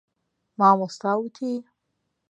[0.59, 1.51] مامۆستا وتی.